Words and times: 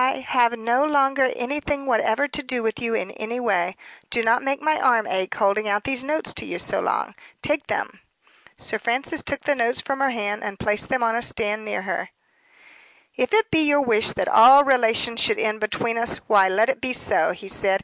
"I 0.00 0.20
have 0.20 0.58
no 0.58 0.82
longer 0.86 1.30
anything 1.36 1.84
whatever 1.84 2.26
to 2.26 2.42
do 2.42 2.62
with 2.62 2.80
you 2.80 2.94
in 2.94 3.10
any 3.10 3.38
way. 3.38 3.76
Do 4.08 4.22
not 4.22 4.42
make 4.42 4.62
my 4.62 4.80
arm 4.80 5.06
ache, 5.06 5.34
holding 5.34 5.68
out 5.68 5.84
these 5.84 6.02
notes 6.02 6.32
to 6.32 6.46
you 6.46 6.58
so 6.58 6.80
long! 6.80 7.14
Take 7.42 7.66
them!" 7.66 8.00
Sir 8.56 8.78
Francis 8.78 9.22
took 9.22 9.42
the 9.42 9.54
notes 9.54 9.82
from 9.82 10.00
her 10.00 10.08
hand 10.08 10.42
and 10.42 10.58
placed 10.58 10.88
them 10.88 11.02
on 11.02 11.14
a 11.14 11.20
stand 11.20 11.66
near 11.66 11.80
to 11.80 11.90
her. 11.92 12.08
"If 13.14 13.34
it 13.34 13.50
be 13.50 13.68
your 13.68 13.82
wish 13.82 14.12
that 14.14 14.26
all 14.26 14.64
relations 14.64 15.20
should 15.20 15.38
end 15.38 15.60
between 15.60 15.98
us, 15.98 16.16
why, 16.26 16.48
let 16.48 16.70
it 16.70 16.80
be 16.80 16.94
so," 16.94 17.32
he 17.32 17.46
said. 17.48 17.76